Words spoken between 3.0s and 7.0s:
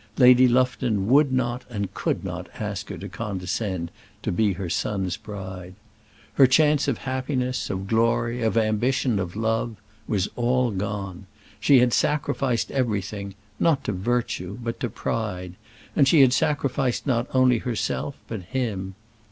condescend to be her son's bride. Her chance of